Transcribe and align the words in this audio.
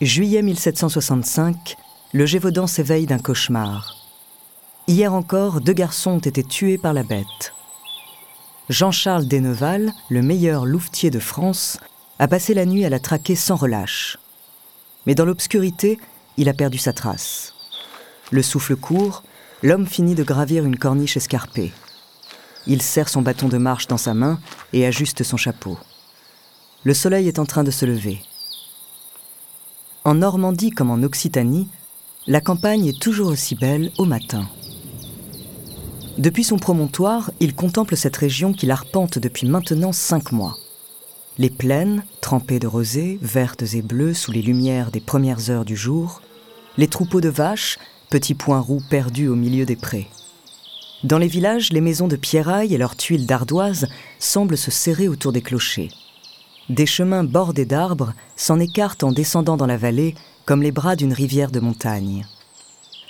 Juillet 0.00 0.40
1765, 0.40 1.76
le 2.14 2.24
Gévaudan 2.24 2.66
s'éveille 2.66 3.04
d'un 3.04 3.18
cauchemar. 3.18 3.98
Hier 4.88 5.12
encore, 5.12 5.60
deux 5.60 5.74
garçons 5.74 6.12
ont 6.12 6.18
été 6.18 6.42
tués 6.42 6.78
par 6.78 6.94
la 6.94 7.02
bête. 7.02 7.52
Jean-Charles 8.70 9.28
Deneval, 9.28 9.92
le 10.08 10.22
meilleur 10.22 10.64
louvetier 10.64 11.10
de 11.10 11.18
France, 11.18 11.78
a 12.18 12.28
passé 12.28 12.54
la 12.54 12.64
nuit 12.64 12.86
à 12.86 12.88
la 12.88 12.98
traquer 12.98 13.36
sans 13.36 13.56
relâche. 13.56 14.16
Mais 15.04 15.14
dans 15.14 15.26
l'obscurité, 15.26 15.98
il 16.38 16.48
a 16.48 16.54
perdu 16.54 16.78
sa 16.78 16.94
trace. 16.94 17.52
Le 18.30 18.42
souffle 18.42 18.76
court, 18.76 19.22
l'homme 19.62 19.86
finit 19.86 20.14
de 20.14 20.24
gravir 20.24 20.64
une 20.64 20.78
corniche 20.78 21.18
escarpée. 21.18 21.74
Il 22.66 22.80
serre 22.80 23.10
son 23.10 23.20
bâton 23.20 23.48
de 23.48 23.58
marche 23.58 23.86
dans 23.86 23.98
sa 23.98 24.14
main 24.14 24.40
et 24.72 24.86
ajuste 24.86 25.24
son 25.24 25.36
chapeau. 25.36 25.76
Le 26.84 26.94
soleil 26.94 27.28
est 27.28 27.38
en 27.38 27.44
train 27.44 27.64
de 27.64 27.70
se 27.70 27.84
lever. 27.84 28.22
En 30.02 30.14
Normandie 30.14 30.70
comme 30.70 30.90
en 30.90 31.02
Occitanie, 31.02 31.68
la 32.26 32.40
campagne 32.40 32.86
est 32.86 32.98
toujours 32.98 33.28
aussi 33.28 33.54
belle 33.54 33.90
au 33.98 34.06
matin. 34.06 34.48
Depuis 36.16 36.42
son 36.42 36.56
promontoire, 36.56 37.30
il 37.38 37.54
contemple 37.54 37.96
cette 37.96 38.16
région 38.16 38.54
qu'il 38.54 38.70
arpente 38.70 39.18
depuis 39.18 39.46
maintenant 39.46 39.92
cinq 39.92 40.32
mois. 40.32 40.56
Les 41.36 41.50
plaines, 41.50 42.02
trempées 42.22 42.58
de 42.58 42.66
rosée, 42.66 43.18
vertes 43.20 43.74
et 43.74 43.82
bleues 43.82 44.14
sous 44.14 44.32
les 44.32 44.40
lumières 44.40 44.90
des 44.90 45.00
premières 45.00 45.50
heures 45.50 45.66
du 45.66 45.76
jour, 45.76 46.22
les 46.78 46.88
troupeaux 46.88 47.20
de 47.20 47.28
vaches, 47.28 47.78
petits 48.08 48.34
points 48.34 48.60
roux 48.60 48.82
perdus 48.88 49.28
au 49.28 49.36
milieu 49.36 49.66
des 49.66 49.76
prés. 49.76 50.08
Dans 51.04 51.18
les 51.18 51.28
villages, 51.28 51.72
les 51.72 51.80
maisons 51.82 52.08
de 52.08 52.16
pierrailles 52.16 52.74
et 52.74 52.78
leurs 52.78 52.96
tuiles 52.96 53.26
d'ardoise 53.26 53.86
semblent 54.18 54.58
se 54.58 54.70
serrer 54.70 55.08
autour 55.08 55.32
des 55.32 55.42
clochers. 55.42 55.90
Des 56.70 56.86
chemins 56.86 57.24
bordés 57.24 57.64
d'arbres 57.64 58.14
s'en 58.36 58.60
écartent 58.60 59.02
en 59.02 59.10
descendant 59.10 59.56
dans 59.56 59.66
la 59.66 59.76
vallée 59.76 60.14
comme 60.46 60.62
les 60.62 60.70
bras 60.70 60.94
d'une 60.94 61.12
rivière 61.12 61.50
de 61.50 61.58
montagne. 61.58 62.24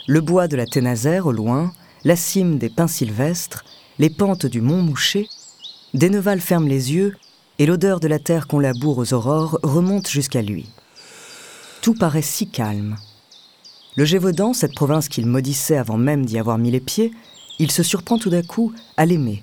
Le 0.06 0.22
bois 0.22 0.48
de 0.48 0.56
la 0.56 0.64
Ténazère 0.64 1.26
au 1.26 1.32
loin, 1.32 1.70
la 2.02 2.16
cime 2.16 2.56
des 2.56 2.70
pins 2.70 2.88
sylvestres, 2.88 3.66
les 3.98 4.08
pentes 4.08 4.46
du 4.46 4.62
mont 4.62 4.80
Mouché, 4.80 5.28
Deneval 5.92 6.40
ferme 6.40 6.68
les 6.68 6.94
yeux 6.94 7.18
et 7.58 7.66
l'odeur 7.66 8.00
de 8.00 8.08
la 8.08 8.18
terre 8.18 8.46
qu'on 8.46 8.60
laboure 8.60 8.96
aux 8.96 9.12
aurores 9.12 9.58
remonte 9.62 10.08
jusqu'à 10.08 10.40
lui. 10.40 10.70
Tout 11.82 11.92
paraît 11.92 12.22
si 12.22 12.48
calme. 12.48 12.96
Le 13.94 14.06
Gévaudan, 14.06 14.54
cette 14.54 14.74
province 14.74 15.10
qu'il 15.10 15.26
maudissait 15.26 15.76
avant 15.76 15.98
même 15.98 16.24
d'y 16.24 16.38
avoir 16.38 16.56
mis 16.56 16.70
les 16.70 16.80
pieds, 16.80 17.12
il 17.58 17.70
se 17.70 17.82
surprend 17.82 18.16
tout 18.16 18.30
d'un 18.30 18.42
coup 18.42 18.72
à 18.96 19.04
l'aimer. 19.04 19.42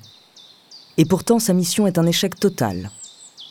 Et 0.98 1.06
pourtant 1.06 1.38
sa 1.38 1.54
mission 1.54 1.86
est 1.86 2.00
un 2.00 2.08
échec 2.08 2.36
total. 2.40 2.90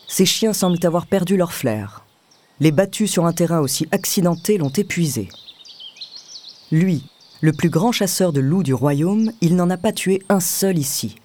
Ces 0.08 0.26
chiens 0.26 0.52
semblent 0.52 0.84
avoir 0.84 1.06
perdu 1.06 1.36
leur 1.36 1.52
flair. 1.52 2.04
Les 2.60 2.72
battus 2.72 3.10
sur 3.10 3.26
un 3.26 3.32
terrain 3.32 3.60
aussi 3.60 3.86
accidenté 3.90 4.56
l'ont 4.56 4.70
épuisé. 4.70 5.28
Lui, 6.70 7.04
le 7.40 7.52
plus 7.52 7.68
grand 7.68 7.92
chasseur 7.92 8.32
de 8.32 8.40
loups 8.40 8.62
du 8.62 8.72
royaume, 8.72 9.30
il 9.40 9.56
n'en 9.56 9.68
a 9.68 9.76
pas 9.76 9.92
tué 9.92 10.22
un 10.28 10.40
seul 10.40 10.78
ici. 10.78 11.16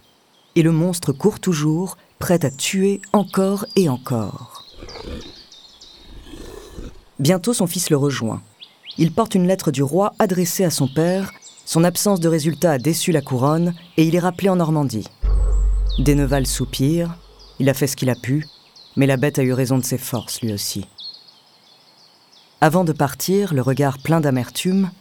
Et 0.55 0.61
le 0.61 0.71
monstre 0.71 1.13
court 1.13 1.39
toujours, 1.39 1.97
prêt 2.19 2.43
à 2.43 2.51
tuer 2.51 3.01
encore 3.13 3.65
et 3.75 3.87
encore. 3.87 4.65
Bientôt 7.19 7.53
son 7.53 7.67
fils 7.67 7.89
le 7.89 7.97
rejoint. 7.97 8.41
Il 8.97 9.13
porte 9.13 9.35
une 9.35 9.47
lettre 9.47 9.71
du 9.71 9.83
roi 9.83 10.13
adressée 10.19 10.65
à 10.65 10.69
son 10.69 10.87
père. 10.87 11.31
Son 11.65 11.83
absence 11.83 12.19
de 12.19 12.27
résultat 12.27 12.71
a 12.71 12.77
déçu 12.77 13.11
la 13.11 13.21
couronne 13.21 13.73
et 13.95 14.03
il 14.03 14.15
est 14.15 14.19
rappelé 14.19 14.49
en 14.49 14.57
Normandie. 14.57 15.07
Deneval 15.99 16.45
soupire. 16.45 17.15
Il 17.59 17.69
a 17.69 17.73
fait 17.73 17.87
ce 17.87 17.95
qu'il 17.95 18.09
a 18.09 18.15
pu, 18.15 18.45
mais 18.95 19.07
la 19.07 19.17
bête 19.17 19.39
a 19.39 19.43
eu 19.43 19.53
raison 19.53 19.77
de 19.77 19.85
ses 19.85 19.97
forces, 19.97 20.41
lui 20.41 20.53
aussi. 20.53 20.85
Avant 22.59 22.83
de 22.83 22.93
partir, 22.93 23.53
le 23.53 23.61
regard 23.61 23.97
plein 23.97 24.21
d'amertume, 24.21 24.91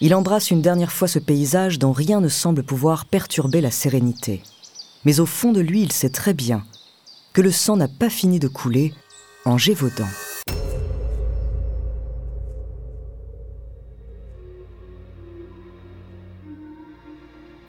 il 0.00 0.14
embrasse 0.14 0.50
une 0.50 0.62
dernière 0.62 0.92
fois 0.92 1.08
ce 1.08 1.18
paysage 1.18 1.78
dont 1.78 1.92
rien 1.92 2.20
ne 2.20 2.28
semble 2.28 2.62
pouvoir 2.62 3.06
perturber 3.06 3.60
la 3.60 3.70
sérénité. 3.70 4.42
Mais 5.04 5.20
au 5.20 5.26
fond 5.26 5.52
de 5.52 5.60
lui, 5.60 5.82
il 5.82 5.92
sait 5.92 6.10
très 6.10 6.34
bien 6.34 6.64
que 7.32 7.40
le 7.40 7.52
sang 7.52 7.76
n'a 7.76 7.88
pas 7.88 8.10
fini 8.10 8.38
de 8.38 8.48
couler 8.48 8.92
en 9.44 9.56
Gévaudan. 9.56 10.08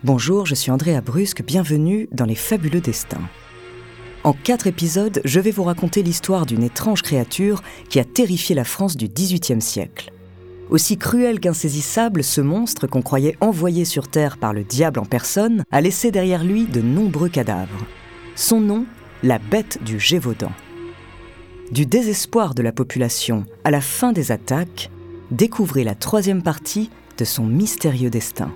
Bonjour, 0.03 0.45
je 0.45 0.55
suis 0.55 0.71
Andrea 0.71 1.01
Brusque, 1.01 1.43
bienvenue 1.43 2.07
dans 2.11 2.25
Les 2.25 2.35
Fabuleux 2.35 2.81
Destins. 2.81 3.29
En 4.27 4.33
quatre 4.33 4.67
épisodes, 4.67 5.21
je 5.23 5.39
vais 5.39 5.51
vous 5.51 5.63
raconter 5.63 6.03
l'histoire 6.03 6.45
d'une 6.45 6.63
étrange 6.63 7.01
créature 7.01 7.63
qui 7.87 7.97
a 7.97 8.03
terrifié 8.03 8.55
la 8.55 8.65
France 8.65 8.97
du 8.97 9.07
XVIIIe 9.07 9.61
siècle. 9.61 10.11
Aussi 10.69 10.97
cruel 10.97 11.39
qu'insaisissable, 11.39 12.25
ce 12.25 12.41
monstre 12.41 12.87
qu'on 12.87 13.01
croyait 13.01 13.37
envoyé 13.39 13.85
sur 13.85 14.09
Terre 14.09 14.37
par 14.37 14.51
le 14.51 14.65
diable 14.65 14.99
en 14.99 15.05
personne 15.05 15.63
a 15.71 15.79
laissé 15.79 16.11
derrière 16.11 16.43
lui 16.43 16.65
de 16.65 16.81
nombreux 16.81 17.29
cadavres. 17.29 17.85
Son 18.35 18.59
nom, 18.59 18.85
la 19.23 19.39
bête 19.39 19.81
du 19.85 19.97
Gévaudan. 19.97 20.51
Du 21.71 21.85
désespoir 21.85 22.53
de 22.53 22.63
la 22.63 22.73
population 22.73 23.45
à 23.63 23.71
la 23.71 23.79
fin 23.79 24.11
des 24.11 24.33
attaques, 24.33 24.89
découvrez 25.31 25.85
la 25.85 25.95
troisième 25.95 26.43
partie 26.43 26.89
de 27.17 27.23
son 27.23 27.45
mystérieux 27.45 28.09
destin. 28.09 28.51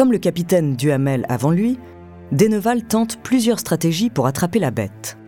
Comme 0.00 0.12
le 0.12 0.18
capitaine 0.18 0.76
Duhamel 0.76 1.26
avant 1.28 1.50
lui, 1.50 1.78
Deneval 2.32 2.84
tente 2.84 3.18
plusieurs 3.22 3.60
stratégies 3.60 4.08
pour 4.08 4.26
attraper 4.26 4.58
la 4.58 4.70
bête. 4.70 5.18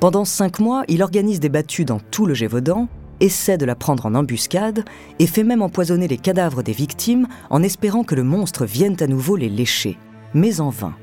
Pendant 0.00 0.24
cinq 0.24 0.58
mois, 0.58 0.82
il 0.88 1.04
organise 1.04 1.38
des 1.38 1.48
battues 1.48 1.84
dans 1.84 2.00
tout 2.00 2.26
le 2.26 2.34
Gévaudan, 2.34 2.88
essaie 3.20 3.56
de 3.56 3.64
la 3.64 3.76
prendre 3.76 4.06
en 4.06 4.16
embuscade 4.16 4.84
et 5.20 5.28
fait 5.28 5.44
même 5.44 5.62
empoisonner 5.62 6.08
les 6.08 6.16
cadavres 6.18 6.64
des 6.64 6.72
victimes 6.72 7.28
en 7.50 7.62
espérant 7.62 8.02
que 8.02 8.16
le 8.16 8.24
monstre 8.24 8.66
vienne 8.66 8.96
à 8.98 9.06
nouveau 9.06 9.36
les 9.36 9.48
lécher, 9.48 9.96
mais 10.34 10.60
en 10.60 10.70
vain. 10.70 10.96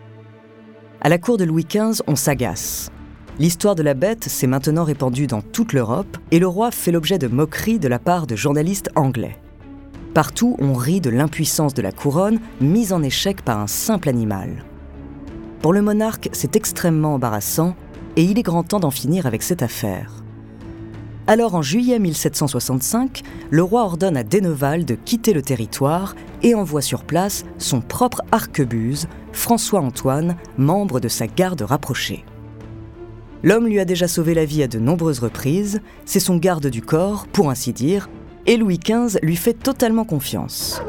À 1.00 1.07
la 1.07 1.18
cour 1.18 1.38
de 1.38 1.45
Louis 1.45 1.63
XV, 1.63 2.01
on 2.07 2.18
s'agace. 2.18 2.91
L'histoire 3.39 3.75
de 3.75 3.84
la 3.84 3.94
bête 3.94 4.25
s'est 4.25 4.47
maintenant 4.47 4.84
répandue 4.84 5.28
dans 5.28 5.41
toute 5.41 5.72
l'Europe 5.72 6.18
et 6.31 6.39
le 6.39 6.47
roi 6.47 6.72
fait 6.72 6.91
l'objet 6.91 7.19
de 7.19 7.29
moqueries 7.29 7.79
de 7.79 7.88
la 7.88 8.00
part 8.00 8.28
de 8.28 8.35
journalistes 8.35 8.89
anglais. 8.95 9.38
Partout, 10.17 10.55
on 10.57 10.73
rit 10.73 11.00
de 11.00 11.11
l'impuissance 11.11 11.75
de 11.75 11.83
la 11.83 11.91
couronne 11.91 12.39
mise 12.59 12.91
en 12.91 13.03
échec 13.03 13.44
par 13.44 13.59
un 13.59 13.67
simple 13.67 14.09
animal. 14.09 14.66
Pour 15.61 15.73
le 15.73 15.83
monarque, 15.83 16.29
c'est 16.31 16.55
extrêmement 16.55 17.13
embarrassant 17.13 17.75
et 18.16 18.23
il 18.23 18.39
est 18.39 18.41
grand 18.41 18.63
temps 18.63 18.79
d'en 18.79 18.89
finir 18.89 19.27
avec 19.27 19.44
cette 19.44 19.61
affaire. 19.61 20.23
Alors 21.27 21.53
en 21.53 21.61
juillet 21.61 22.00
1765, 22.00 23.22
le 23.51 23.61
roi 23.61 23.83
ordonne 23.83 24.17
à 24.17 24.23
Deneval 24.23 24.85
de 24.85 24.95
quitter 24.95 25.33
le 25.33 25.44
territoire 25.44 26.16
et 26.41 26.56
envoie 26.56 26.81
sur 26.81 27.03
place 27.03 27.45
son 27.59 27.79
propre 27.79 28.23
arquebuse, 28.31 29.06
François-Antoine, 29.33 30.35
membre 30.57 31.00
de 31.00 31.09
sa 31.09 31.27
garde 31.27 31.61
rapprochée. 31.61 32.25
L'homme 33.44 33.67
lui 33.67 33.79
a 33.79 33.85
déjà 33.85 34.07
sauvé 34.07 34.33
la 34.33 34.45
vie 34.45 34.63
à 34.63 34.67
de 34.67 34.79
nombreuses 34.79 35.19
reprises, 35.19 35.79
c'est 36.06 36.19
son 36.19 36.38
garde 36.38 36.66
du 36.66 36.81
corps, 36.81 37.27
pour 37.27 37.51
ainsi 37.51 37.72
dire, 37.72 38.09
et 38.47 38.57
Louis 38.57 38.79
XV 38.79 39.19
lui 39.21 39.35
fait 39.35 39.53
totalement 39.53 40.05
confiance. 40.05 40.81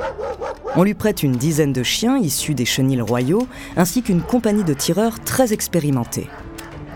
On 0.77 0.85
lui 0.85 0.95
prête 0.95 1.23
une 1.23 1.33
dizaine 1.33 1.73
de 1.73 1.83
chiens 1.83 2.17
issus 2.17 2.55
des 2.55 2.65
chenils 2.65 3.01
royaux, 3.01 3.47
ainsi 3.77 4.03
qu'une 4.03 4.23
compagnie 4.23 4.65
de 4.65 4.75
tireurs 4.75 5.21
très 5.21 5.53
expérimentés. 5.53 6.29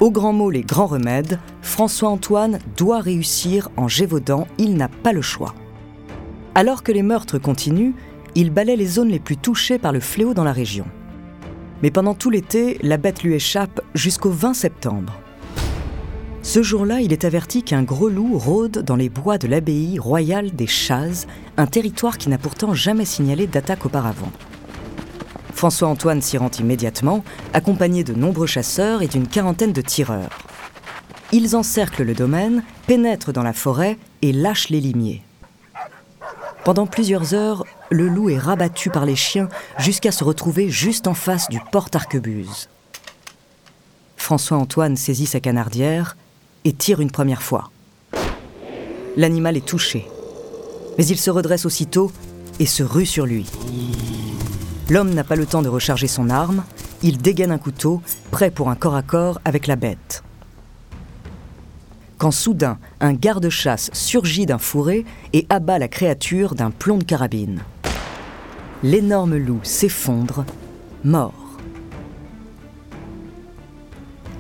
Au 0.01 0.11
grand 0.11 0.33
mot 0.33 0.51
les 0.51 0.63
grands 0.63 0.87
remèdes, 0.87 1.39
François-Antoine 1.63 2.61
doit 2.77 3.01
réussir 3.01 3.69
en 3.77 3.89
Gévaudan, 3.89 4.47
il 4.59 4.77
n'a 4.77 4.89
pas 4.89 5.13
le 5.13 5.23
choix. 5.23 5.55
Alors 6.55 6.83
que 6.83 6.93
les 6.93 7.03
meurtres 7.03 7.39
continuent, 7.39 7.95
il 8.35 8.51
balaie 8.51 8.77
les 8.77 8.87
zones 8.87 9.09
les 9.09 9.19
plus 9.19 9.37
touchées 9.37 9.79
par 9.79 9.93
le 9.93 10.01
fléau 10.01 10.33
dans 10.35 10.45
la 10.45 10.53
région. 10.53 10.87
Mais 11.83 11.91
pendant 11.91 12.15
tout 12.15 12.31
l'été, 12.31 12.79
la 12.83 12.97
bête 12.97 13.23
lui 13.23 13.35
échappe 13.35 13.81
jusqu'au 13.95 14.31
20 14.31 14.55
septembre. 14.55 15.13
Ce 16.43 16.61
jour-là, 16.61 17.01
il 17.01 17.13
est 17.13 17.25
averti 17.25 17.63
qu'un 17.63 17.85
gros 17.85 18.09
loup 18.09 18.37
rôde 18.37 18.79
dans 18.79 18.97
les 18.97 19.09
bois 19.09 19.39
de 19.39 19.47
l'abbaye 19.47 20.01
royale 20.01 20.51
des 20.51 20.67
Chazes, 20.67 21.29
un 21.57 21.67
territoire 21.67 22.19
qui 22.19 22.29
n'a 22.29 22.39
pourtant 22.39 22.75
jamais 22.75 23.05
signalé 23.05 23.47
d'attaque 23.47 23.87
auparavant. 23.87 24.31
François-Antoine 25.55 26.21
s'y 26.21 26.39
rend 26.39 26.51
immédiatement, 26.59 27.23
accompagné 27.53 28.03
de 28.03 28.15
nombreux 28.15 28.49
chasseurs 28.49 29.03
et 29.03 29.07
d'une 29.07 29.29
quarantaine 29.29 29.73
de 29.73 29.81
tireurs. 29.81 30.37
Ils 31.31 31.55
encerclent 31.55 32.03
le 32.03 32.15
domaine, 32.15 32.65
pénètrent 32.89 33.33
dans 33.33 33.45
la 33.45 33.53
forêt 33.53 33.97
et 34.21 34.33
lâchent 34.33 34.71
les 34.71 34.81
limiers. 34.81 35.23
Pendant 36.65 36.87
plusieurs 36.89 37.35
heures, 37.35 37.65
le 37.91 38.09
loup 38.09 38.31
est 38.31 38.39
rabattu 38.39 38.91
par 38.91 39.07
les 39.07 39.17
chiens 39.17 39.49
jusqu'à 39.79 40.11
se 40.11 40.25
retrouver 40.25 40.69
juste 40.69 41.07
en 41.07 41.15
face 41.15 41.49
du 41.49 41.61
porte-arquebuse. 41.71 42.69
François-Antoine 44.17 44.97
saisit 44.97 45.27
sa 45.27 45.41
canardière 45.41 46.17
et 46.65 46.73
tire 46.73 47.01
une 47.01 47.11
première 47.11 47.43
fois. 47.43 47.71
L'animal 49.17 49.57
est 49.57 49.67
touché, 49.67 50.07
mais 50.97 51.07
il 51.07 51.19
se 51.19 51.31
redresse 51.31 51.67
aussitôt 51.67 52.11
et 52.59 52.67
se 52.67 52.83
rue 52.83 53.07
sur 53.07 53.27
lui. 53.27 53.47
L'homme 54.89 55.15
n'a 55.15 55.25
pas 55.25 55.37
le 55.37 55.47
temps 55.47 55.63
de 55.63 55.69
recharger 55.69 56.07
son 56.07 56.31
arme, 56.31 56.65
il 57.03 57.19
dégaine 57.19 57.51
un 57.51 57.59
couteau, 57.59 58.03
prêt 58.31 58.51
pour 58.51 58.71
un 58.71 58.75
corps 58.75 58.97
à 58.97 59.03
corps 59.03 59.41
avec 59.45 59.67
la 59.67 59.77
bête. 59.77 60.23
Quand 62.19 62.31
soudain, 62.31 62.79
un 63.01 63.15
garde-chasse 63.15 63.91
surgit 63.93 64.47
d'un 64.47 64.59
fourré 64.59 65.05
et 65.33 65.47
abat 65.49 65.81
la 65.81 65.89
créature 65.89 66.55
d'un 66.55 66.71
plomb 66.71 66.99
de 66.99 67.05
carabine. 67.05 67.63
L'énorme 68.85 69.37
loup 69.37 69.61
s'effondre, 69.65 70.45
mort. 71.03 71.42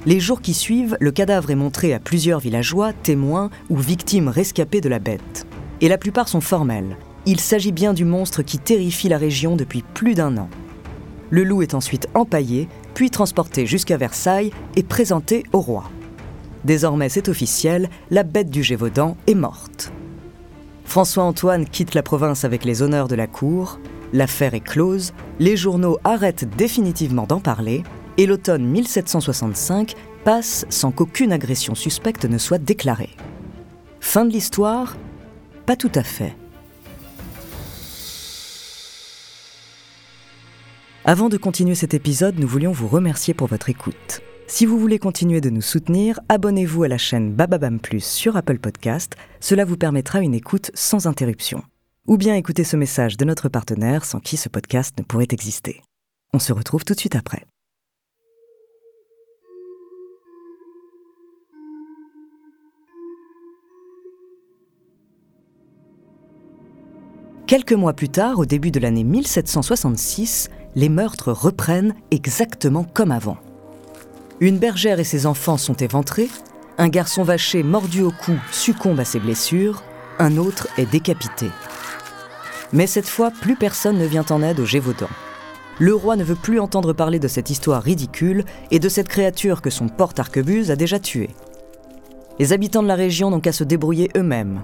Les 0.05 0.19
jours 0.19 0.41
qui 0.41 0.53
suivent, 0.53 0.97
le 0.99 1.13
cadavre 1.13 1.53
est 1.53 1.57
montré 1.57 1.95
à 1.95 2.01
plusieurs 2.01 2.41
villageois, 2.41 2.93
témoins 2.93 3.51
ou 3.71 3.77
victimes 3.77 4.27
rescapées 4.27 4.81
de 4.81 4.89
la 4.89 4.99
bête. 4.99 5.47
Et 5.81 5.89
la 5.89 5.97
plupart 5.97 6.29
sont 6.29 6.41
formels. 6.41 6.97
Il 7.25 7.39
s'agit 7.39 7.71
bien 7.71 7.95
du 7.95 8.05
monstre 8.05 8.43
qui 8.43 8.59
terrifie 8.59 9.09
la 9.09 9.17
région 9.17 9.55
depuis 9.55 9.85
plus 9.95 10.15
d'un 10.15 10.37
an. 10.39 10.49
Le 11.31 11.45
loup 11.45 11.63
est 11.63 11.75
ensuite 11.75 12.09
empaillé, 12.15 12.69
puis 12.95 13.11
transporté 13.11 13.65
jusqu'à 13.65 13.97
Versailles 13.97 14.51
et 14.75 14.83
présenté 14.83 15.45
au 15.53 15.61
roi. 15.61 15.85
Désormais 16.65 17.09
c'est 17.09 17.29
officiel, 17.29 17.89
la 18.11 18.25
bête 18.25 18.51
du 18.51 18.65
Gévaudan 18.65 19.17
est 19.29 19.37
morte. 19.37 19.93
François-Antoine 20.85 21.65
quitte 21.65 21.95
la 21.95 22.03
province 22.03 22.45
avec 22.45 22.65
les 22.65 22.83
honneurs 22.83 23.09
de 23.09 23.15
la 23.15 23.29
cour, 23.29 23.79
l'affaire 24.13 24.55
est 24.55 24.61
close, 24.61 25.13
les 25.39 25.57
journaux 25.57 25.99
arrêtent 26.03 26.49
définitivement 26.57 27.27
d'en 27.27 27.41
parler, 27.41 27.83
et 28.19 28.27
l'automne 28.27 28.65
1765 28.65 29.95
passe 30.25 30.67
sans 30.69 30.93
qu'aucune 30.93 31.33
agression 31.33 31.75
suspecte 31.75 32.25
ne 32.25 32.39
soit 32.39 32.59
déclarée. 32.59 33.17
Fin 34.01 34.25
de 34.25 34.33
l'histoire 34.33 34.97
Pas 35.67 35.77
tout 35.77 35.93
à 35.95 36.03
fait. 36.03 36.35
Avant 41.05 41.29
de 41.29 41.37
continuer 41.37 41.75
cet 41.75 41.95
épisode, 41.95 42.39
nous 42.39 42.47
voulions 42.47 42.71
vous 42.71 42.87
remercier 42.87 43.35
pour 43.35 43.49
votre 43.49 43.69
écoute. 43.69 44.21
Si 44.47 44.67
vous 44.67 44.79
voulez 44.79 44.99
continuer 44.99 45.41
de 45.41 45.51
nous 45.51 45.63
soutenir, 45.63 46.21
abonnez-vous 46.29 46.85
à 46.85 46.89
la 46.89 46.99
chaîne 46.99 47.33
Bababam 47.33 47.81
Plus 47.81 48.05
sur 48.05 48.37
Apple 48.37 48.59
Podcast, 48.59 49.17
cela 49.41 49.65
vous 49.65 49.77
permettra 49.77 50.21
une 50.21 50.35
écoute 50.35 50.71
sans 50.75 51.07
interruption. 51.07 51.63
Ou 52.07 52.19
bien 52.19 52.35
écoutez 52.35 52.63
ce 52.63 52.77
message 52.77 53.17
de 53.17 53.25
notre 53.25 53.49
partenaire 53.49 54.05
sans 54.05 54.21
qui 54.21 54.37
ce 54.37 54.49
podcast 54.49 54.97
ne 54.99 55.05
pourrait 55.05 55.29
exister. 55.31 55.83
On 56.35 56.39
se 56.39 56.53
retrouve 56.53 56.85
tout 56.85 56.95
de 56.95 57.01
suite 57.01 57.17
après. 57.17 57.47
Quelques 67.47 67.73
mois 67.73 67.93
plus 67.93 68.09
tard, 68.09 68.39
au 68.39 68.47
début 68.47 68.71
de 68.71 68.81
l'année 68.81 69.05
1766, 69.05 70.49
les 70.75 70.89
meurtres 70.89 71.33
reprennent 71.33 71.95
exactement 72.11 72.85
comme 72.85 73.13
avant. 73.13 73.37
Une 74.41 74.59
bergère 74.59 75.01
et 75.01 75.05
ses 75.05 75.27
enfants 75.27 75.59
sont 75.59 75.75
éventrés, 75.75 76.29
un 76.79 76.89
garçon 76.89 77.25
vaché 77.25 77.63
mordu 77.63 78.03
au 78.03 78.11
cou 78.11 78.33
succombe 78.51 79.01
à 79.01 79.05
ses 79.05 79.19
blessures, 79.19 79.83
un 80.19 80.37
autre 80.37 80.69
est 80.79 80.91
décapité. 80.91 81.51
Mais 82.73 82.87
cette 82.87 83.09
fois, 83.09 83.31
plus 83.31 83.57
personne 83.57 83.99
ne 83.99 84.07
vient 84.07 84.25
en 84.31 84.43
aide 84.43 84.61
au 84.61 84.65
Gévaudan. 84.65 85.09
Le 85.79 85.95
roi 85.95 86.17
ne 86.17 86.25
veut 86.25 86.37
plus 86.37 86.61
entendre 86.61 86.93
parler 86.93 87.19
de 87.19 87.29
cette 87.29 87.51
histoire 87.51 87.83
ridicule 87.83 88.45
et 88.71 88.79
de 88.79 88.89
cette 88.89 89.09
créature 89.09 89.61
que 89.61 89.71
son 89.71 89.89
porte-arquebuse 89.89 90.71
a 90.71 90.77
déjà 90.77 90.99
tuée. 90.99 91.31
Les 92.39 92.53
habitants 92.53 92.83
de 92.83 92.89
la 92.89 92.95
région 92.95 93.31
n'ont 93.31 93.41
qu'à 93.41 93.53
se 93.53 93.65
débrouiller 93.65 94.11
eux-mêmes. 94.17 94.63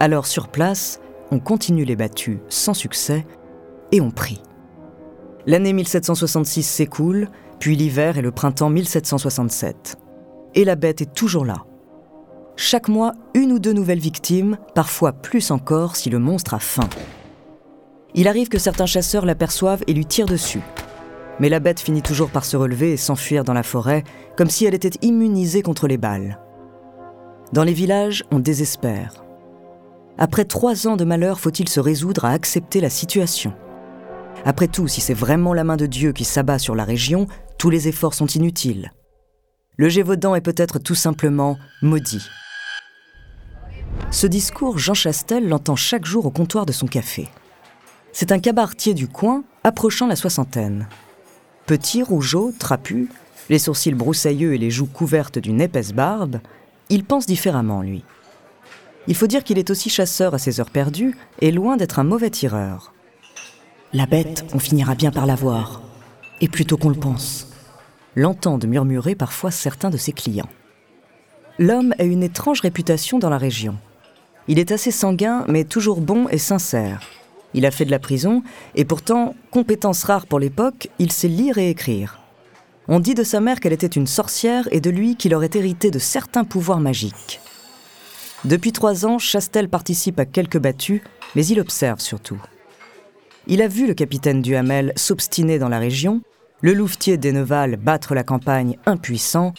Alors 0.00 0.26
sur 0.26 0.48
place, 0.48 1.00
on 1.30 1.38
continue 1.38 1.84
les 1.84 1.96
battues 1.96 2.40
sans 2.48 2.74
succès 2.74 3.26
et 3.92 4.00
on 4.00 4.10
prie. 4.10 4.42
L'année 5.46 5.72
1766 5.72 6.62
s'écoule, 6.62 7.28
puis 7.58 7.76
l'hiver 7.76 8.18
et 8.18 8.22
le 8.22 8.30
printemps 8.30 8.70
1767. 8.70 9.96
Et 10.54 10.64
la 10.64 10.76
bête 10.76 11.00
est 11.00 11.14
toujours 11.14 11.44
là. 11.44 11.64
Chaque 12.56 12.88
mois, 12.88 13.12
une 13.34 13.52
ou 13.52 13.58
deux 13.58 13.72
nouvelles 13.72 13.98
victimes, 13.98 14.58
parfois 14.74 15.12
plus 15.12 15.50
encore 15.50 15.96
si 15.96 16.10
le 16.10 16.18
monstre 16.18 16.54
a 16.54 16.58
faim. 16.58 16.88
Il 18.14 18.26
arrive 18.26 18.48
que 18.48 18.58
certains 18.58 18.86
chasseurs 18.86 19.24
l'aperçoivent 19.24 19.84
et 19.86 19.94
lui 19.94 20.06
tirent 20.06 20.26
dessus. 20.26 20.62
Mais 21.40 21.48
la 21.48 21.60
bête 21.60 21.78
finit 21.78 22.02
toujours 22.02 22.30
par 22.30 22.44
se 22.44 22.56
relever 22.56 22.92
et 22.92 22.96
s'enfuir 22.96 23.44
dans 23.44 23.52
la 23.52 23.62
forêt, 23.62 24.02
comme 24.36 24.50
si 24.50 24.64
elle 24.64 24.74
était 24.74 24.98
immunisée 25.02 25.62
contre 25.62 25.86
les 25.86 25.98
balles. 25.98 26.40
Dans 27.52 27.62
les 27.62 27.72
villages, 27.72 28.24
on 28.32 28.40
désespère. 28.40 29.27
Après 30.20 30.44
trois 30.44 30.88
ans 30.88 30.96
de 30.96 31.04
malheur, 31.04 31.38
faut-il 31.38 31.68
se 31.68 31.78
résoudre 31.78 32.24
à 32.24 32.32
accepter 32.32 32.80
la 32.80 32.90
situation? 32.90 33.52
Après 34.44 34.66
tout, 34.66 34.88
si 34.88 35.00
c'est 35.00 35.14
vraiment 35.14 35.54
la 35.54 35.62
main 35.62 35.76
de 35.76 35.86
Dieu 35.86 36.12
qui 36.12 36.24
s'abat 36.24 36.58
sur 36.58 36.74
la 36.74 36.82
région, 36.82 37.28
tous 37.56 37.70
les 37.70 37.86
efforts 37.86 38.14
sont 38.14 38.26
inutiles. 38.26 38.92
Le 39.76 39.88
Gévaudan 39.88 40.34
est 40.34 40.40
peut-être 40.40 40.80
tout 40.80 40.96
simplement 40.96 41.56
maudit. 41.82 42.26
Ce 44.10 44.26
discours, 44.26 44.76
Jean 44.76 44.94
Chastel 44.94 45.48
l'entend 45.48 45.76
chaque 45.76 46.04
jour 46.04 46.26
au 46.26 46.30
comptoir 46.30 46.66
de 46.66 46.72
son 46.72 46.88
café. 46.88 47.28
C'est 48.12 48.32
un 48.32 48.40
cabaretier 48.40 48.94
du 48.94 49.06
coin, 49.06 49.44
approchant 49.62 50.08
la 50.08 50.16
soixantaine. 50.16 50.88
Petit, 51.66 52.02
rougeau, 52.02 52.52
trapu, 52.58 53.08
les 53.50 53.60
sourcils 53.60 53.94
broussailleux 53.94 54.54
et 54.54 54.58
les 54.58 54.70
joues 54.70 54.86
couvertes 54.86 55.38
d'une 55.38 55.60
épaisse 55.60 55.92
barbe, 55.92 56.40
il 56.88 57.04
pense 57.04 57.26
différemment, 57.26 57.82
lui. 57.82 58.02
Il 59.08 59.14
faut 59.14 59.26
dire 59.26 59.42
qu'il 59.42 59.58
est 59.58 59.70
aussi 59.70 59.88
chasseur 59.88 60.34
à 60.34 60.38
ses 60.38 60.60
heures 60.60 60.70
perdues 60.70 61.16
et 61.40 61.50
loin 61.50 61.78
d'être 61.78 61.98
un 61.98 62.04
mauvais 62.04 62.28
tireur. 62.28 62.92
La 63.94 64.04
bête, 64.04 64.44
on 64.52 64.58
finira 64.58 64.94
bien 64.94 65.10
par 65.10 65.24
la 65.24 65.34
voir. 65.34 65.80
Et 66.42 66.48
plutôt 66.48 66.76
qu'on 66.76 66.90
le 66.90 66.94
pense. 66.94 67.48
L'entendent 68.14 68.66
murmurer 68.66 69.14
parfois 69.14 69.50
certains 69.50 69.88
de 69.88 69.96
ses 69.96 70.12
clients. 70.12 70.50
L'homme 71.58 71.94
a 71.98 72.04
une 72.04 72.22
étrange 72.22 72.60
réputation 72.60 73.18
dans 73.18 73.30
la 73.30 73.38
région. 73.38 73.76
Il 74.46 74.58
est 74.58 74.72
assez 74.72 74.90
sanguin, 74.90 75.46
mais 75.48 75.64
toujours 75.64 76.02
bon 76.02 76.28
et 76.28 76.38
sincère. 76.38 77.00
Il 77.54 77.64
a 77.64 77.70
fait 77.70 77.86
de 77.86 77.90
la 77.90 77.98
prison, 77.98 78.42
et 78.74 78.84
pourtant, 78.84 79.34
compétence 79.50 80.04
rare 80.04 80.26
pour 80.26 80.38
l'époque, 80.38 80.90
il 80.98 81.12
sait 81.12 81.28
lire 81.28 81.56
et 81.56 81.70
écrire. 81.70 82.20
On 82.88 83.00
dit 83.00 83.14
de 83.14 83.24
sa 83.24 83.40
mère 83.40 83.58
qu'elle 83.58 83.72
était 83.72 83.86
une 83.86 84.06
sorcière 84.06 84.68
et 84.70 84.82
de 84.82 84.90
lui 84.90 85.16
qu'il 85.16 85.34
aurait 85.34 85.50
hérité 85.54 85.90
de 85.90 85.98
certains 85.98 86.44
pouvoirs 86.44 86.80
magiques. 86.80 87.40
Depuis 88.44 88.72
trois 88.72 89.04
ans, 89.04 89.18
Chastel 89.18 89.68
participe 89.68 90.20
à 90.20 90.24
quelques 90.24 90.58
battues, 90.58 91.02
mais 91.34 91.44
il 91.46 91.60
observe 91.60 92.00
surtout. 92.00 92.40
Il 93.46 93.62
a 93.62 93.68
vu 93.68 93.86
le 93.86 93.94
capitaine 93.94 94.42
Duhamel 94.42 94.92
s'obstiner 94.94 95.58
dans 95.58 95.68
la 95.68 95.78
région, 95.78 96.20
le 96.60 96.72
louvetier 96.72 97.16
d'Enneval 97.16 97.76
battre 97.76 98.14
la 98.14 98.22
campagne 98.22 98.78
impuissant, 98.86 99.54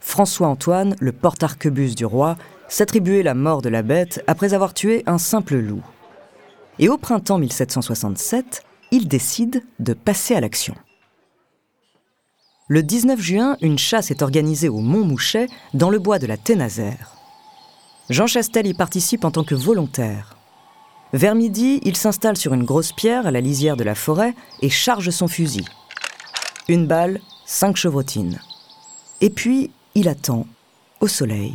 François-Antoine, 0.00 0.96
le 1.00 1.12
porte-arquebuse 1.12 1.94
du 1.94 2.04
roi, 2.04 2.36
s'attribuer 2.68 3.22
la 3.22 3.34
mort 3.34 3.62
de 3.62 3.68
la 3.68 3.82
bête 3.82 4.22
après 4.26 4.54
avoir 4.54 4.74
tué 4.74 5.02
un 5.06 5.18
simple 5.18 5.56
loup. 5.56 5.82
Et 6.78 6.88
au 6.88 6.98
printemps 6.98 7.38
1767, 7.38 8.62
il 8.90 9.08
décide 9.08 9.62
de 9.78 9.94
passer 9.94 10.34
à 10.34 10.40
l'action. 10.40 10.74
Le 12.68 12.82
19 12.82 13.20
juin, 13.20 13.56
une 13.60 13.78
chasse 13.78 14.10
est 14.10 14.22
organisée 14.22 14.68
au 14.68 14.78
Mont 14.78 15.04
Mouchet, 15.04 15.46
dans 15.74 15.90
le 15.90 15.98
bois 15.98 16.18
de 16.18 16.26
la 16.26 16.36
Ténazère. 16.36 17.21
Jean 18.12 18.26
Chastel 18.26 18.66
y 18.66 18.74
participe 18.74 19.24
en 19.24 19.30
tant 19.30 19.42
que 19.42 19.54
volontaire. 19.54 20.36
Vers 21.14 21.34
midi, 21.34 21.80
il 21.82 21.96
s'installe 21.96 22.36
sur 22.36 22.52
une 22.52 22.64
grosse 22.64 22.92
pierre 22.92 23.26
à 23.26 23.30
la 23.30 23.40
lisière 23.40 23.74
de 23.74 23.84
la 23.84 23.94
forêt 23.94 24.34
et 24.60 24.68
charge 24.68 25.08
son 25.08 25.28
fusil. 25.28 25.64
Une 26.68 26.86
balle, 26.86 27.22
cinq 27.46 27.74
chevrotines. 27.76 28.38
Et 29.22 29.30
puis, 29.30 29.70
il 29.94 30.08
attend, 30.08 30.46
au 31.00 31.08
soleil. 31.08 31.54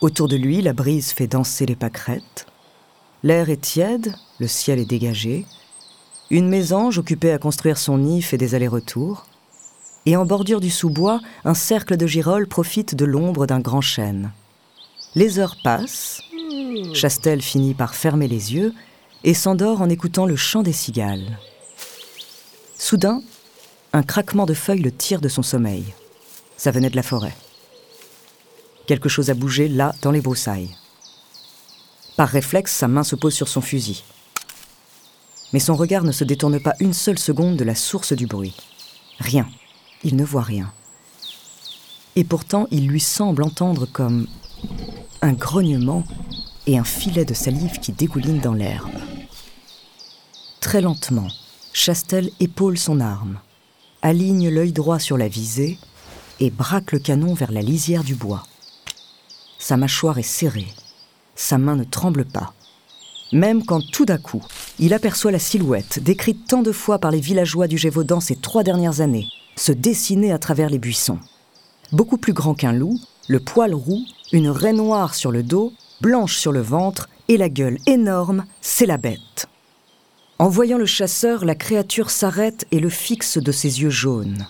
Autour 0.00 0.28
de 0.28 0.36
lui, 0.36 0.62
la 0.62 0.72
brise 0.72 1.10
fait 1.10 1.26
danser 1.26 1.66
les 1.66 1.74
pâquerettes. 1.74 2.46
L'air 3.24 3.50
est 3.50 3.62
tiède, 3.62 4.14
le 4.38 4.46
ciel 4.46 4.78
est 4.78 4.84
dégagé. 4.88 5.44
Une 6.30 6.48
mésange 6.48 6.98
occupée 6.98 7.32
à 7.32 7.38
construire 7.38 7.78
son 7.78 7.98
nid 7.98 8.22
fait 8.22 8.38
des 8.38 8.54
allers-retours. 8.54 9.26
Et 10.06 10.16
en 10.16 10.24
bordure 10.24 10.60
du 10.60 10.70
sous-bois, 10.70 11.20
un 11.44 11.54
cercle 11.54 11.96
de 11.96 12.06
girolles 12.06 12.46
profite 12.46 12.94
de 12.94 13.04
l'ombre 13.04 13.46
d'un 13.46 13.58
grand 13.58 13.80
chêne. 13.80 14.30
Les 15.14 15.38
heures 15.38 15.56
passent. 15.62 16.22
Chastel 16.92 17.40
finit 17.40 17.74
par 17.74 17.94
fermer 17.94 18.26
les 18.26 18.54
yeux 18.54 18.74
et 19.22 19.34
s'endort 19.34 19.80
en 19.80 19.88
écoutant 19.88 20.26
le 20.26 20.36
chant 20.36 20.62
des 20.62 20.72
cigales. 20.72 21.38
Soudain, 22.76 23.22
un 23.92 24.02
craquement 24.02 24.44
de 24.44 24.54
feuilles 24.54 24.82
le 24.82 24.90
tire 24.90 25.20
de 25.20 25.28
son 25.28 25.42
sommeil. 25.42 25.84
Ça 26.56 26.72
venait 26.72 26.90
de 26.90 26.96
la 26.96 27.02
forêt. 27.02 27.36
Quelque 28.86 29.08
chose 29.08 29.30
a 29.30 29.34
bougé 29.34 29.68
là, 29.68 29.94
dans 30.02 30.10
les 30.10 30.20
broussailles. 30.20 30.76
Par 32.16 32.28
réflexe, 32.28 32.72
sa 32.72 32.88
main 32.88 33.04
se 33.04 33.16
pose 33.16 33.34
sur 33.34 33.48
son 33.48 33.60
fusil. 33.60 34.02
Mais 35.52 35.60
son 35.60 35.76
regard 35.76 36.02
ne 36.02 36.12
se 36.12 36.24
détourne 36.24 36.60
pas 36.60 36.74
une 36.80 36.92
seule 36.92 37.18
seconde 37.18 37.56
de 37.56 37.64
la 37.64 37.76
source 37.76 38.12
du 38.12 38.26
bruit. 38.26 38.56
Rien. 39.20 39.48
Il 40.02 40.16
ne 40.16 40.24
voit 40.24 40.42
rien. 40.42 40.72
Et 42.16 42.24
pourtant, 42.24 42.66
il 42.70 42.88
lui 42.88 43.00
semble 43.00 43.42
entendre 43.42 43.86
comme 43.86 44.26
un 45.24 45.32
grognement 45.32 46.04
et 46.66 46.76
un 46.76 46.84
filet 46.84 47.24
de 47.24 47.32
salive 47.32 47.80
qui 47.80 47.92
dégouline 47.92 48.40
dans 48.40 48.52
l'herbe. 48.52 48.92
Très 50.60 50.82
lentement, 50.82 51.28
Chastel 51.72 52.30
épaule 52.40 52.76
son 52.76 53.00
arme, 53.00 53.38
aligne 54.02 54.50
l'œil 54.50 54.72
droit 54.72 54.98
sur 54.98 55.16
la 55.16 55.28
visée 55.28 55.78
et 56.40 56.50
braque 56.50 56.92
le 56.92 56.98
canon 56.98 57.32
vers 57.32 57.52
la 57.52 57.62
lisière 57.62 58.04
du 58.04 58.14
bois. 58.14 58.42
Sa 59.58 59.78
mâchoire 59.78 60.18
est 60.18 60.22
serrée, 60.22 60.68
sa 61.34 61.56
main 61.56 61.76
ne 61.76 61.84
tremble 61.84 62.26
pas. 62.26 62.52
Même 63.32 63.64
quand 63.64 63.80
tout 63.80 64.04
d'un 64.04 64.18
coup, 64.18 64.44
il 64.78 64.92
aperçoit 64.92 65.32
la 65.32 65.38
silhouette, 65.38 66.00
décrite 66.00 66.46
tant 66.46 66.60
de 66.60 66.70
fois 66.70 66.98
par 66.98 67.10
les 67.10 67.20
villageois 67.20 67.66
du 67.66 67.78
Gévaudan 67.78 68.20
ces 68.20 68.36
trois 68.36 68.62
dernières 68.62 69.00
années, 69.00 69.28
se 69.56 69.72
dessiner 69.72 70.32
à 70.32 70.38
travers 70.38 70.68
les 70.68 70.78
buissons. 70.78 71.18
Beaucoup 71.92 72.18
plus 72.18 72.34
grand 72.34 72.54
qu'un 72.54 72.74
loup, 72.74 73.00
le 73.28 73.40
poil 73.40 73.74
roux, 73.74 74.04
une 74.32 74.48
raie 74.48 74.72
noire 74.72 75.14
sur 75.14 75.30
le 75.30 75.42
dos, 75.42 75.72
blanche 76.00 76.36
sur 76.36 76.52
le 76.52 76.60
ventre 76.60 77.08
et 77.28 77.36
la 77.36 77.48
gueule 77.48 77.78
énorme, 77.86 78.44
c'est 78.60 78.86
la 78.86 78.98
bête. 78.98 79.46
En 80.38 80.48
voyant 80.48 80.78
le 80.78 80.86
chasseur, 80.86 81.44
la 81.44 81.54
créature 81.54 82.10
s'arrête 82.10 82.66
et 82.70 82.80
le 82.80 82.88
fixe 82.88 83.38
de 83.38 83.52
ses 83.52 83.82
yeux 83.82 83.90
jaunes. 83.90 84.46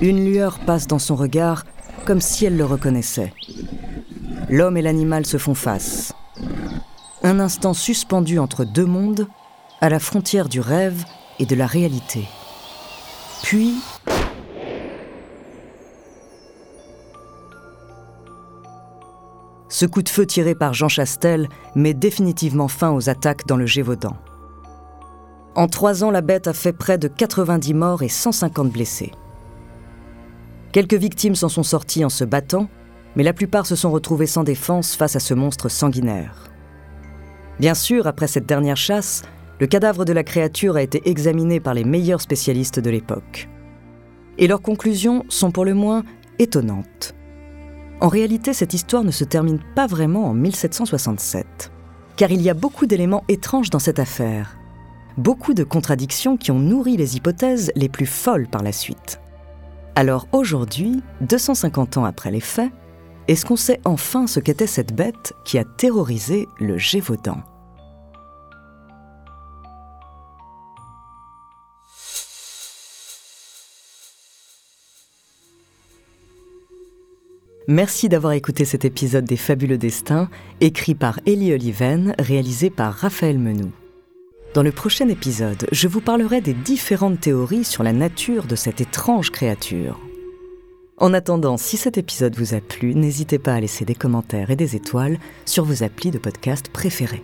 Une 0.00 0.24
lueur 0.24 0.58
passe 0.60 0.86
dans 0.86 0.98
son 0.98 1.16
regard 1.16 1.64
comme 2.04 2.20
si 2.20 2.44
elle 2.44 2.56
le 2.56 2.64
reconnaissait. 2.64 3.32
L'homme 4.48 4.76
et 4.76 4.82
l'animal 4.82 5.26
se 5.26 5.38
font 5.38 5.54
face. 5.54 6.12
Un 7.22 7.40
instant 7.40 7.74
suspendu 7.74 8.38
entre 8.38 8.64
deux 8.64 8.86
mondes, 8.86 9.28
à 9.80 9.88
la 9.88 9.98
frontière 9.98 10.48
du 10.48 10.60
rêve 10.60 11.04
et 11.38 11.46
de 11.46 11.54
la 11.54 11.66
réalité. 11.66 12.24
Puis... 13.42 13.74
Ce 19.72 19.86
coup 19.86 20.02
de 20.02 20.10
feu 20.10 20.26
tiré 20.26 20.54
par 20.54 20.74
Jean 20.74 20.90
Chastel 20.90 21.48
met 21.74 21.94
définitivement 21.94 22.68
fin 22.68 22.90
aux 22.90 23.08
attaques 23.08 23.46
dans 23.46 23.56
le 23.56 23.64
Gévaudan. 23.64 24.18
En 25.54 25.66
trois 25.66 26.04
ans, 26.04 26.10
la 26.10 26.20
bête 26.20 26.46
a 26.46 26.52
fait 26.52 26.74
près 26.74 26.98
de 26.98 27.08
90 27.08 27.72
morts 27.72 28.02
et 28.02 28.10
150 28.10 28.70
blessés. 28.70 29.12
Quelques 30.72 30.92
victimes 30.92 31.34
s'en 31.34 31.48
sont 31.48 31.62
sorties 31.62 32.04
en 32.04 32.10
se 32.10 32.24
battant, 32.24 32.68
mais 33.16 33.22
la 33.22 33.32
plupart 33.32 33.64
se 33.64 33.74
sont 33.74 33.90
retrouvés 33.90 34.26
sans 34.26 34.44
défense 34.44 34.94
face 34.94 35.16
à 35.16 35.20
ce 35.20 35.32
monstre 35.32 35.70
sanguinaire. 35.70 36.50
Bien 37.58 37.74
sûr, 37.74 38.06
après 38.06 38.26
cette 38.26 38.46
dernière 38.46 38.76
chasse, 38.76 39.22
le 39.58 39.66
cadavre 39.66 40.04
de 40.04 40.12
la 40.12 40.22
créature 40.22 40.76
a 40.76 40.82
été 40.82 41.08
examiné 41.08 41.60
par 41.60 41.72
les 41.72 41.84
meilleurs 41.84 42.20
spécialistes 42.20 42.78
de 42.78 42.90
l'époque. 42.90 43.48
Et 44.36 44.48
leurs 44.48 44.60
conclusions 44.60 45.24
sont 45.30 45.50
pour 45.50 45.64
le 45.64 45.72
moins 45.72 46.04
étonnantes. 46.38 47.14
En 48.02 48.08
réalité, 48.08 48.52
cette 48.52 48.74
histoire 48.74 49.04
ne 49.04 49.12
se 49.12 49.22
termine 49.22 49.60
pas 49.76 49.86
vraiment 49.86 50.24
en 50.24 50.34
1767, 50.34 51.70
car 52.16 52.32
il 52.32 52.42
y 52.42 52.50
a 52.50 52.54
beaucoup 52.54 52.86
d'éléments 52.86 53.22
étranges 53.28 53.70
dans 53.70 53.78
cette 53.78 54.00
affaire, 54.00 54.58
beaucoup 55.16 55.54
de 55.54 55.62
contradictions 55.62 56.36
qui 56.36 56.50
ont 56.50 56.58
nourri 56.58 56.96
les 56.96 57.16
hypothèses 57.16 57.70
les 57.76 57.88
plus 57.88 58.06
folles 58.06 58.48
par 58.48 58.64
la 58.64 58.72
suite. 58.72 59.20
Alors 59.94 60.26
aujourd'hui, 60.32 61.00
250 61.20 61.98
ans 61.98 62.04
après 62.04 62.32
les 62.32 62.40
faits, 62.40 62.72
est-ce 63.28 63.46
qu'on 63.46 63.54
sait 63.54 63.80
enfin 63.84 64.26
ce 64.26 64.40
qu'était 64.40 64.66
cette 64.66 64.96
bête 64.96 65.32
qui 65.44 65.56
a 65.56 65.64
terrorisé 65.64 66.48
le 66.58 66.78
Gévaudan? 66.78 67.44
Merci 77.68 78.08
d'avoir 78.08 78.32
écouté 78.32 78.64
cet 78.64 78.84
épisode 78.84 79.24
des 79.24 79.36
Fabuleux 79.36 79.78
Destins, 79.78 80.28
écrit 80.60 80.96
par 80.96 81.20
Elie 81.26 81.52
Oliven, 81.52 82.14
réalisé 82.18 82.70
par 82.70 82.92
Raphaël 82.92 83.38
Menou. 83.38 83.70
Dans 84.54 84.64
le 84.64 84.72
prochain 84.72 85.08
épisode, 85.08 85.66
je 85.70 85.86
vous 85.86 86.00
parlerai 86.00 86.40
des 86.40 86.54
différentes 86.54 87.20
théories 87.20 87.64
sur 87.64 87.84
la 87.84 87.92
nature 87.92 88.44
de 88.44 88.56
cette 88.56 88.80
étrange 88.80 89.30
créature. 89.30 90.00
En 90.98 91.14
attendant, 91.14 91.56
si 91.56 91.76
cet 91.76 91.98
épisode 91.98 92.36
vous 92.36 92.54
a 92.54 92.60
plu, 92.60 92.94
n'hésitez 92.94 93.38
pas 93.38 93.54
à 93.54 93.60
laisser 93.60 93.84
des 93.84 93.94
commentaires 93.94 94.50
et 94.50 94.56
des 94.56 94.76
étoiles 94.76 95.18
sur 95.46 95.64
vos 95.64 95.84
applis 95.84 96.10
de 96.10 96.18
podcast 96.18 96.68
préférés. 96.68 97.22